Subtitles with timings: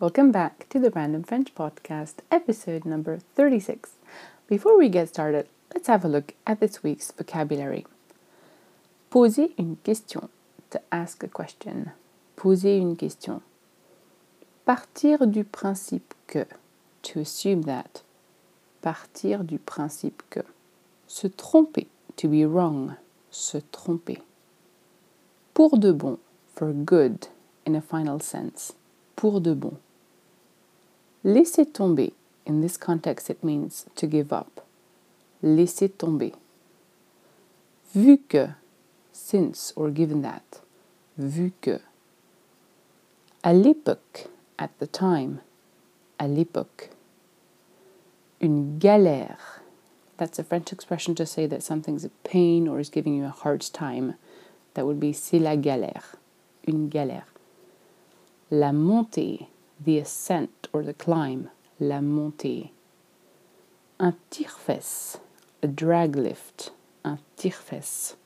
[0.00, 3.94] welcome back to the Random French Podcast, episode number 36.
[4.46, 7.84] Before we get started, let's have a look at this week's vocabulary.
[9.10, 10.28] Poser une question,
[10.70, 11.90] to ask a question.
[12.36, 13.42] Poser une question.
[14.64, 16.46] Partir du principe que,
[17.02, 18.02] to assume that.
[18.82, 20.44] Partir du principe que.
[21.08, 22.96] Se tromper, to be wrong.
[23.30, 24.22] Se tromper.
[25.54, 26.18] Pour de bon,
[26.54, 27.26] for good,
[27.66, 28.74] in a final sense
[29.18, 29.72] pour de bon.
[31.24, 32.10] Laisser tomber.
[32.46, 34.64] In this context, it means to give up.
[35.42, 36.30] Laisser tomber.
[37.94, 38.54] Vu que,
[39.12, 40.60] since or given that.
[41.16, 41.80] Vu que.
[43.44, 45.40] À l'époque, at the time.
[46.18, 46.90] À l'époque.
[48.40, 49.60] Une galère.
[50.16, 53.30] That's a French expression to say that something's a pain or is giving you a
[53.30, 54.14] hard time.
[54.74, 56.16] That would be c'est la galère.
[56.66, 57.26] Une galère
[58.50, 59.46] la montée,
[59.80, 62.70] the ascent or the climb, la montée.
[64.00, 65.18] Un tire-fesse,
[65.62, 66.72] a drag lift,
[67.04, 68.16] un tire-fesse.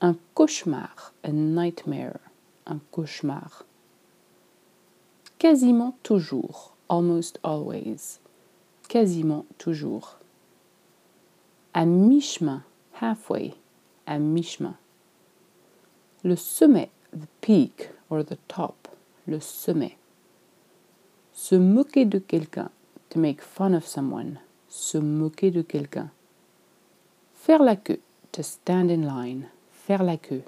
[0.00, 2.20] Un cauchemar, a nightmare,
[2.66, 3.64] un cauchemar.
[5.38, 8.18] Quasiment toujours, almost always.
[8.88, 10.18] Quasiment toujours.
[11.74, 13.54] À mi-chemin, halfway,
[14.06, 14.76] à mi-chemin.
[16.24, 18.88] Le sommet, the peak or the top,
[19.28, 19.96] le sommet.
[21.32, 22.70] Se moquer de quelqu'un,
[23.10, 26.10] to make fun of someone, se moquer de quelqu'un.
[27.34, 28.00] Faire la queue,
[28.32, 30.44] to stand in line, faire la queue.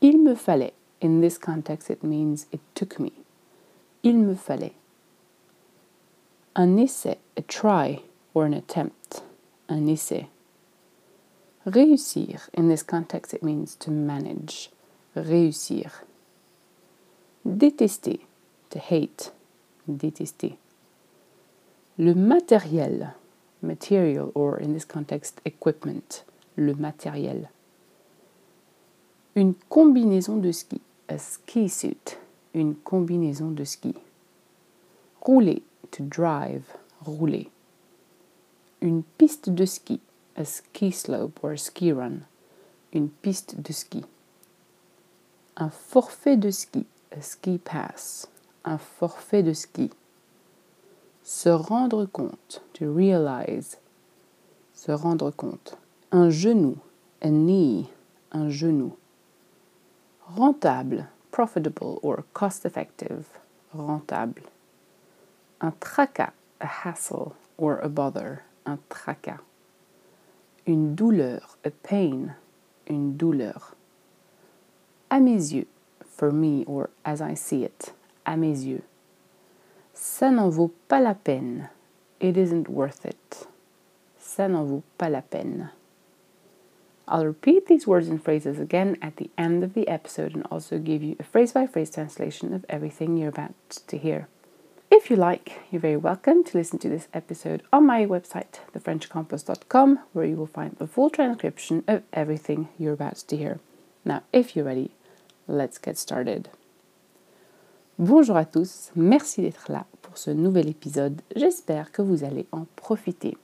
[0.00, 3.12] Il me fallait, in this context it means it took me.
[4.02, 4.74] Il me fallait.
[6.54, 8.02] Un essai, a try
[8.34, 9.22] or an attempt,
[9.68, 10.28] un essai.
[11.66, 14.70] Réussir, in this context it means to manage
[15.16, 16.04] réussir.
[17.46, 18.20] Détester,
[18.70, 19.32] to hate,
[19.88, 20.56] détester.
[21.96, 23.14] Le matériel,
[23.62, 26.24] material, or in this context, equipment,
[26.56, 27.48] le matériel.
[29.34, 32.18] Une combinaison de ski, a ski suit,
[32.54, 33.94] une combinaison de ski.
[35.20, 36.64] Rouler, to drive,
[37.04, 37.50] rouler.
[38.80, 40.00] Une piste de ski,
[40.36, 42.20] a ski slope or ski run,
[42.92, 44.04] une piste de ski.
[45.56, 46.86] Un forfait de ski,
[47.20, 48.28] ski pass.
[48.64, 49.90] Un forfait de ski.
[51.22, 53.78] Se rendre compte, to realize.
[54.74, 55.76] Se rendre compte.
[56.12, 56.78] Un genou,
[57.22, 57.90] a knee.
[58.32, 58.96] Un genou.
[60.26, 63.26] Rentable, profitable or cost effective.
[63.74, 64.42] Rentable.
[65.60, 68.42] Un tracas, a hassle or a bother.
[68.66, 69.40] Un tracas.
[70.66, 72.34] Une douleur, a pain.
[72.86, 73.74] Une douleur
[75.10, 75.66] à mes yeux,
[76.18, 77.92] for me or as I see it,
[78.26, 78.82] à mes yeux.
[79.94, 81.70] Ça n'en vaut pas la peine.
[82.20, 83.46] It isn't worth it.
[84.20, 85.70] Ça n'en vaut pas la peine.
[87.06, 90.78] I'll repeat these words and phrases again at the end of the episode and also
[90.78, 93.54] give you a phrase by phrase translation of everything you're about
[93.86, 94.28] to hear.
[94.90, 100.00] If you like, you're very welcome to listen to this episode on my website, thefrenchcompass.com,
[100.12, 103.60] where you will find the full transcription of everything you're about to hear.
[104.04, 104.90] Now, if you're ready,
[105.48, 106.48] let's get started.
[107.98, 111.20] Bonjour à tous, merci d'être là pour ce nouvel épisode.
[111.34, 113.36] J'espère que vous allez en profiter.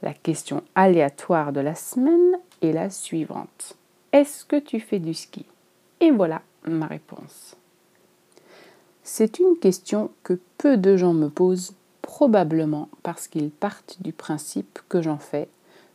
[0.00, 3.76] La question aléatoire de la semaine est la suivante.
[4.12, 5.44] Est-ce que tu fais du ski?
[6.00, 7.56] Et voilà ma réponse.
[9.02, 14.78] C'est une question que peu de gens me posent, probablement parce qu'ils partent du principe
[14.88, 15.48] que j'en fais,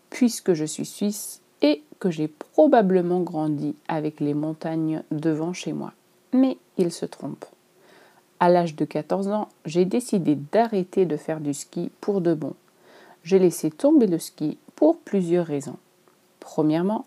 [0.10, 5.94] puisque je suis suisse et que j'ai probablement grandi avec les montagnes devant chez moi.
[6.34, 7.46] Mais il se trompe.
[8.40, 12.54] À l'âge de 14 ans, j'ai décidé d'arrêter de faire du ski pour de bon.
[13.24, 15.78] J'ai laissé tomber le ski pour plusieurs raisons.
[16.42, 17.06] Premièrement,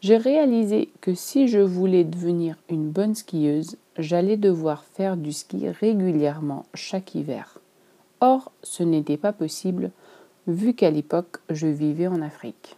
[0.00, 5.68] j'ai réalisé que si je voulais devenir une bonne skieuse, j'allais devoir faire du ski
[5.68, 7.60] régulièrement chaque hiver.
[8.20, 9.92] Or, ce n'était pas possible
[10.48, 12.76] vu qu'à l'époque je vivais en Afrique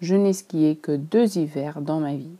[0.00, 2.36] je n'ai skié que deux hivers dans ma vie.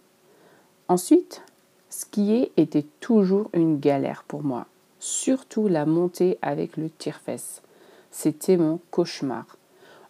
[0.89, 1.43] Ensuite,
[1.89, 4.67] skier était toujours une galère pour moi.
[4.99, 7.63] surtout la montée avec le tire-fesse.
[8.11, 9.57] C'était mon cauchemar.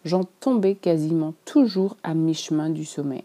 [0.04, 3.24] J'en tombais quasiment toujours à mi-chemin du sommet.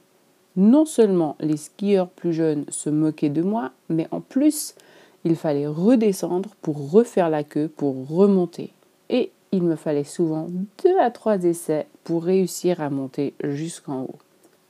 [0.57, 4.75] Non seulement les skieurs plus jeunes se moquaient de moi, mais en plus,
[5.23, 8.73] il fallait redescendre pour refaire la queue pour remonter.
[9.09, 10.47] Et il me fallait souvent
[10.83, 14.19] deux à trois essais pour réussir à monter jusqu'en haut.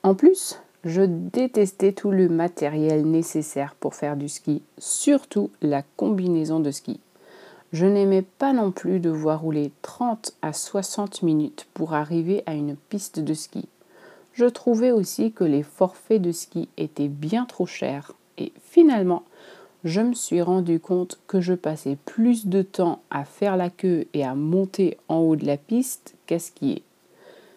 [0.03, 6.59] En plus, je détestais tout le matériel nécessaire pour faire du ski, surtout la combinaison
[6.59, 6.99] de ski.
[7.71, 12.75] Je n'aimais pas non plus devoir rouler 30 à 60 minutes pour arriver à une
[12.75, 13.67] piste de ski.
[14.33, 19.23] Je trouvais aussi que les forfaits de ski étaient bien trop chers et finalement,
[19.83, 24.05] je me suis rendu compte que je passais plus de temps à faire la queue
[24.13, 26.83] et à monter en haut de la piste qu'à skier.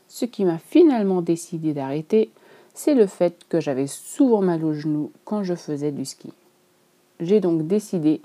[0.08, 2.30] Ce qui m'a finalement décidé d'arrêter,
[2.72, 6.32] c'est le fait que j'avais souvent mal aux genoux quand je faisais du ski.
[7.20, 8.20] J'ai donc décidé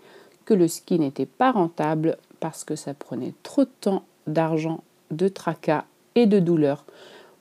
[0.46, 5.28] que le ski n'était pas rentable parce que ça prenait trop de temps, d'argent, de
[5.28, 5.86] tracas
[6.16, 6.86] et de douleur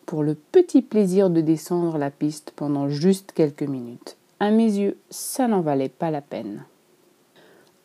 [0.07, 4.18] pour le petit plaisir de descendre la piste pendant juste quelques minutes.
[4.41, 6.65] À mes yeux, ça n'en valait pas la peine.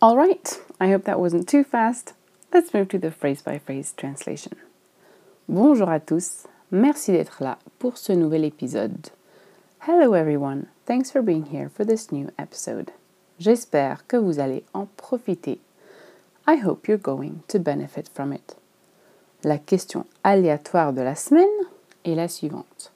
[0.02, 2.14] All right, I hope that wasn't too fast.
[2.54, 4.52] Let's move to the phrase by phrase translation.
[5.50, 9.08] Bonjour à tous, merci d'être là pour ce nouvel épisode.
[9.88, 12.92] Hello everyone, thanks for being here for this new episode.
[13.40, 15.60] J'espère que vous allez en profiter.
[16.48, 18.56] I hope you're going to benefit from it.
[19.44, 21.48] La question aléatoire de la semaine
[22.06, 22.92] est la suivante.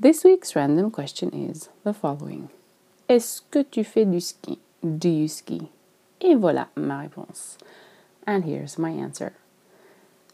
[0.00, 2.48] This week's random question is the following.
[3.08, 4.58] Est-ce que tu fais du ski?
[4.82, 5.62] Do you ski?
[6.20, 7.56] Et voilà ma réponse.
[8.26, 9.30] And here's my answer.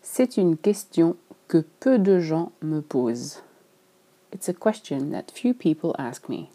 [0.03, 1.15] C'est une question
[1.47, 3.43] que peu de gens me posent.
[4.33, 6.49] It's a question that few people ask me.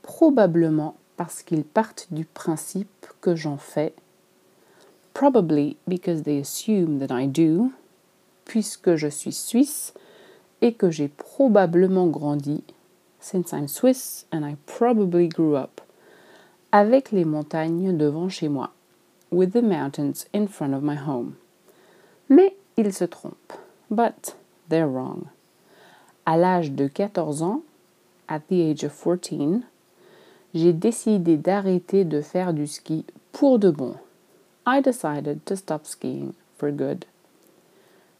[0.00, 3.92] Probablement parce qu'ils partent du principe que j'en fais.
[5.12, 7.72] Probably because they assume that I do.
[8.46, 9.92] Puisque je suis suisse
[10.62, 12.64] et que j'ai probablement grandi
[13.20, 15.80] since I'm Swiss and I probably grew up,
[16.72, 18.70] avec les montagnes devant chez moi,
[19.30, 21.36] with the mountains in front of my home.
[22.28, 23.58] Mais ils se trompent.
[23.90, 24.36] But
[24.68, 25.26] they're wrong.
[26.24, 27.62] À l'âge de 14 ans,
[28.28, 29.62] at the age of 14,
[30.54, 33.96] j'ai décidé d'arrêter de faire du ski pour de bon.
[34.66, 37.04] I decided to stop skiing for good.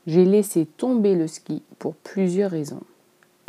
[0.06, 2.82] J'ai laissé tomber le ski pour plusieurs raisons.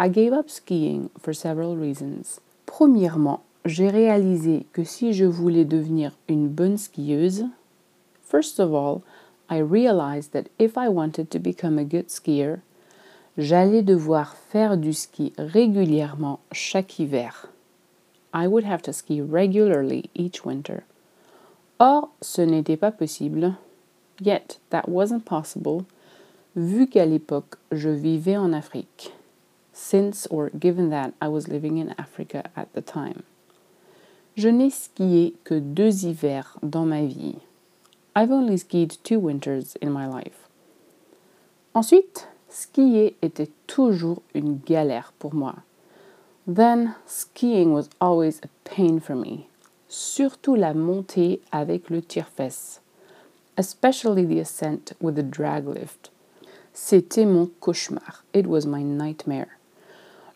[0.03, 2.42] I gave up skiing for several reasons.
[2.65, 7.45] Premièrement, j'ai réalisé que si je voulais devenir une bonne skieuse,
[8.24, 9.03] first of all,
[9.48, 12.62] I realized that if I wanted to become a good skier,
[13.38, 17.50] j'allais devoir faire du ski régulièrement chaque hiver.
[18.33, 20.81] I would have to ski regularly each winter.
[21.80, 23.53] Or, ce n'était pas possible.
[24.19, 25.86] Yet, that wasn't possible.
[26.56, 29.13] Vu qu'à l'époque, je vivais en Afrique
[29.73, 33.23] since or given that I was living in Africa at the time.
[34.35, 37.39] Je n'ai skié que deux hivers dans ma vie.
[38.15, 40.47] I've only skied two winters in my life.
[41.73, 45.63] Ensuite, skier était toujours une galère pour moi.
[46.47, 49.47] Then, skiing was always a pain for me.
[49.88, 52.79] Surtout la montée avec le tire-fesse.
[53.57, 56.10] Especially the ascent with the drag lift.
[56.74, 58.24] C'était mon cauchemar.
[58.34, 59.57] It was my nightmare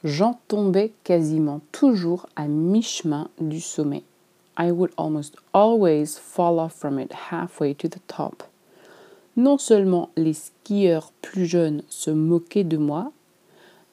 [0.05, 4.03] j'en tombais quasiment toujours à mi-chemin du sommet.
[4.55, 8.43] I would almost always fall off from it halfway to the top.
[9.35, 13.12] Non seulement les skieurs plus jeunes se moquaient de moi,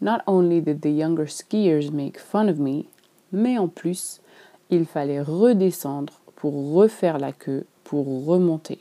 [0.03, 2.85] not only did the younger skiers make fun of me,
[3.33, 4.21] mais en plus,
[4.69, 8.81] il fallait redescendre pour refaire la queue pour remonter.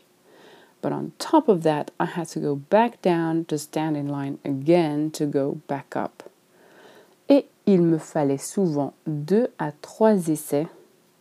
[0.81, 4.37] But on top of that, I had to go back down to stand in line
[4.43, 6.23] again to go back up
[7.65, 10.67] il me fallait souvent deux à trois essais,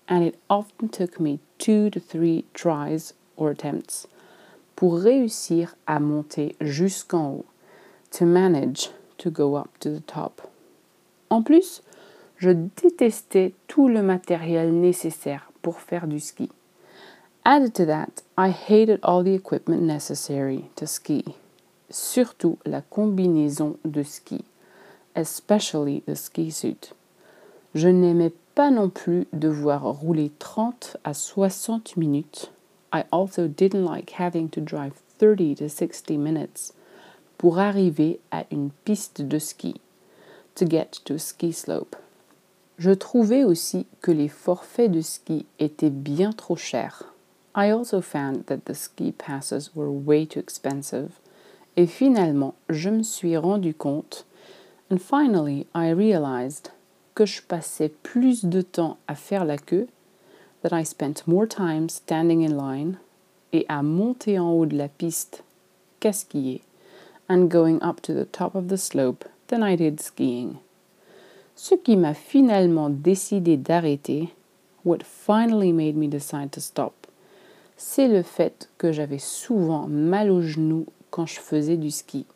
[0.09, 4.06] and it often took me two to three tries or attempts,
[4.76, 7.47] pour réussir à monter jusqu'en haut,
[8.11, 10.40] to manage to go up to the top.
[11.28, 11.82] En plus,
[12.38, 16.50] je détestais tout le matériel nécessaire pour faire du ski.
[17.44, 21.25] Added to that, I hated all the equipment necessary to ski.
[21.90, 24.44] Surtout la combinaison de ski
[25.14, 26.95] especially the ski suit.
[27.75, 32.50] Je n'aimais pas non plus devoir rouler 30 à 60 minutes.
[32.93, 36.73] I also didn't like having to drive 30 to 60 minutes
[37.38, 39.81] pour arriver à une piste de ski.
[40.57, 41.97] To get to a ski slope.
[42.79, 47.05] Je trouvais aussi que les forfaits de ski étaient bien trop chers.
[47.55, 51.11] I also found that the ski passes were way too expensive.
[51.76, 54.26] Et finalement, je me suis rendu compte,
[54.90, 56.70] and finally I realized
[57.14, 59.88] que je passais plus de temps à faire la queue,
[60.62, 62.99] that I spent more time standing in line
[63.52, 65.42] et à monter en haut de la piste
[66.00, 66.62] qu'à skier,
[67.28, 70.56] and going up to the top of the slope than I did skiing.
[71.54, 74.30] Ce qui m'a finalement décidé d'arrêter,
[74.85, 77.06] what finally made me decide to stop,
[77.76, 82.26] c'est le fait que j'avais souvent mal aux genoux quand je faisais du ski.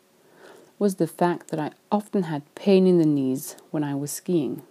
[0.77, 4.61] Was the fact that I often had pain in the knees when I was skiing.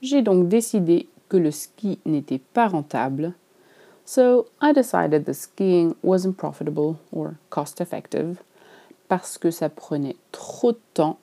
[0.00, 3.34] J'ai donc décidé que le ski n'était pas rentable.
[4.04, 8.38] So I decided the skiing wasn't profitable or cost effective
[9.08, 11.18] parce que ça prenait trop de temps,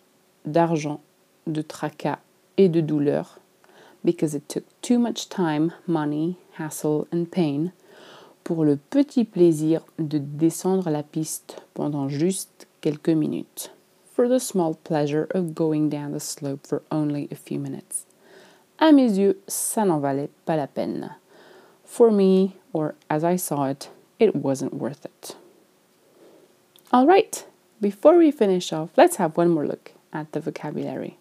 [0.45, 0.99] d'argent,
[1.47, 2.19] de tracas
[2.57, 3.39] et de douleur
[4.03, 7.71] because it took too much time, money, hassle and pain
[8.43, 13.72] pour le petit plaisir de descendre la piste pendant juste quelques minutes.
[14.13, 18.05] For the small pleasure of going down the slope for only a few minutes.
[18.79, 21.15] À mes yeux, ça n'en valait pas la peine.
[21.83, 23.89] For me, or as I saw it,
[24.19, 25.35] it wasn't worth it.
[26.91, 27.43] All right,
[27.81, 31.17] before we finish off, let's have one more look at the vocabulary.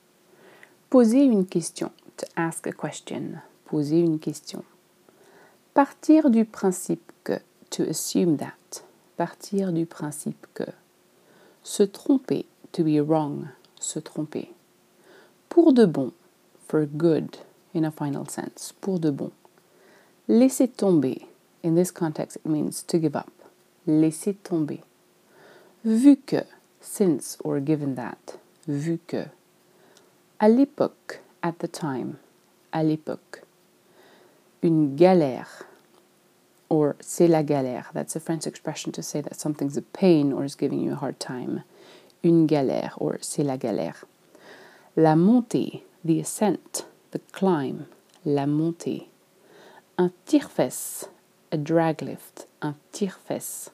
[0.91, 3.41] Poser une question, to ask a question.
[3.65, 4.65] Poser une question.
[5.75, 8.83] Partir du principe que, to assume that.
[9.17, 10.75] Partir du principe que.
[11.63, 13.51] Se tromper, to be wrong.
[13.79, 14.49] Se tromper.
[15.49, 16.13] Pour de bon,
[16.67, 17.39] for good,
[17.75, 18.73] in a final sense.
[18.81, 19.33] Pour de bon.
[20.29, 21.19] Laisser tomber,
[21.63, 23.33] in this context it means to give up.
[23.87, 24.79] Laisser tomber.
[25.85, 26.47] Vu que,
[26.81, 28.39] since or given that.
[28.67, 29.31] Vu que.
[30.41, 32.19] À l'époque, at the time.
[32.73, 33.43] À l'époque
[34.63, 35.65] une galère,
[36.69, 37.91] or c'est la galère.
[37.93, 40.97] That's a French expression to say that something's a pain or is giving you a
[40.97, 41.65] hard time.
[42.23, 44.05] Une galère, or c'est la galère.
[44.97, 47.87] La montée, the ascent, the climb,
[48.25, 49.09] la montée.
[49.99, 51.09] Un tire-fesse,
[51.51, 53.71] a drag lift, un tire-fesse.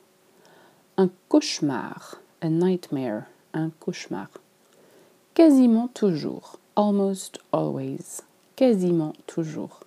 [0.97, 4.28] Un cauchemar, a nightmare, un cauchemar.
[5.35, 8.23] Quasiment toujours, almost always,
[8.57, 9.81] quasiment toujours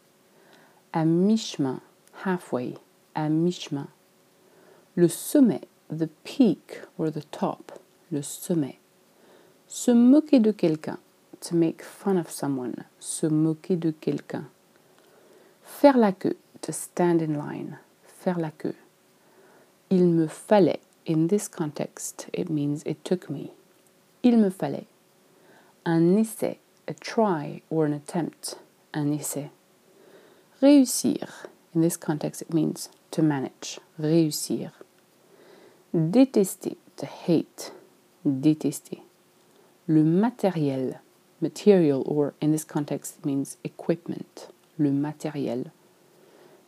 [0.93, 1.79] à mi-chemin,
[2.25, 2.75] halfway,
[3.15, 3.87] à mi-chemin.
[4.95, 7.79] Le sommet, the peak or the top,
[8.11, 8.79] le sommet.
[9.67, 10.97] Se moquer de quelqu'un,
[11.39, 14.45] to make fun of someone, se moquer de quelqu'un.
[15.63, 18.75] Faire la queue, to stand in line, faire la queue.
[19.89, 23.51] Il me fallait, in this context, it means it took me.
[24.23, 24.85] Il me fallait.
[25.85, 28.57] Un essai, a try or an attempt,
[28.93, 29.49] un essai.
[30.61, 31.47] Réussir.
[31.73, 33.79] In this context, it means to manage.
[33.99, 34.71] Réussir.
[35.93, 36.77] Détester.
[36.97, 37.71] To hate.
[38.25, 39.01] Détester.
[39.87, 41.01] Le matériel.
[41.41, 44.49] Material, or in this context, means equipment.
[44.77, 45.71] Le matériel.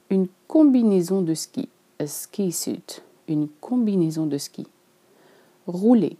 [0.09, 1.69] Une combinaison de ski.
[1.99, 3.01] A ski suit.
[3.27, 4.67] Une combinaison de ski.
[5.67, 6.17] Rouler.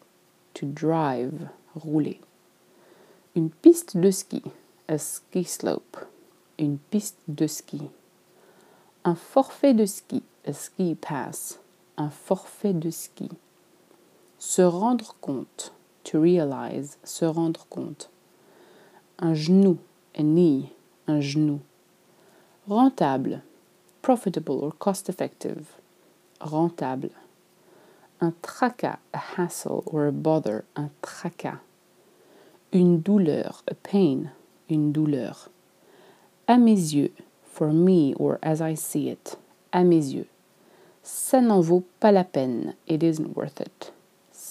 [0.53, 1.49] To drive.
[1.75, 2.19] Rouler.
[3.35, 4.43] Une piste de ski.
[4.87, 5.97] A ski slope
[6.57, 7.81] une piste de ski.
[9.03, 11.59] Un forfait de ski, a ski pass,
[11.97, 13.29] un forfait de ski.
[14.45, 15.71] Se rendre compte,
[16.03, 18.09] to realize, se rendre compte.
[19.17, 19.77] Un genou,
[20.13, 20.73] a knee,
[21.07, 21.61] un genou.
[22.67, 23.41] Rentable,
[24.01, 25.77] profitable or cost effective,
[26.41, 27.11] rentable.
[28.19, 31.59] Un tracas, a hassle or a bother, un tracas.
[32.73, 34.29] Une douleur, a pain,
[34.69, 35.49] une douleur.
[36.47, 37.13] À mes yeux,
[37.45, 39.37] for me or as I see it,
[39.71, 40.27] à mes yeux.
[41.01, 42.75] Ça n'en vaut pas la peine.
[42.87, 43.93] It isn't worth it.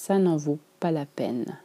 [0.02, 1.58] Ça n'en vaut pas la peine.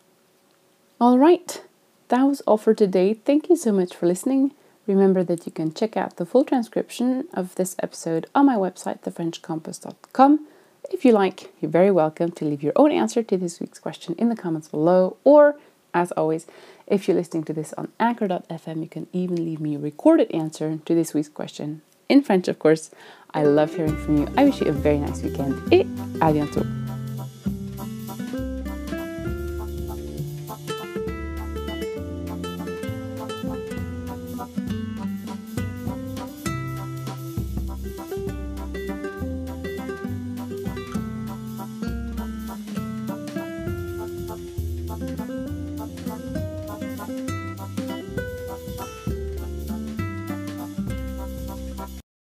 [1.00, 1.64] All right,
[2.10, 3.16] that was all for today.
[3.16, 4.52] Thank you so much for listening.
[4.86, 9.02] Remember that you can check out the full transcription of this episode on my website,
[9.02, 10.46] thefrenchcompass.com.
[10.92, 14.14] If you like, you're very welcome to leave your own answer to this week's question
[14.20, 15.56] in the comments below or
[15.96, 16.46] as always,
[16.86, 20.78] if you're listening to this on anchor.fm, you can even leave me a recorded answer
[20.86, 22.92] to this week's question in French, of course.
[23.34, 24.28] I love hearing from you.
[24.38, 25.88] I wish you a very nice weekend et
[26.20, 26.87] à bientôt.